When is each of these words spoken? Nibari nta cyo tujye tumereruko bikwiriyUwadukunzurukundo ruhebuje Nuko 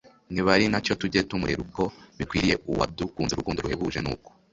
Nibari 0.33 0.63
nta 0.71 0.79
cyo 0.85 0.93
tujye 1.01 1.21
tumereruko 1.29 1.81
bikwiriyUwadukunzurukundo 2.17 3.59
ruhebuje 3.65 3.99
Nuko 4.01 4.29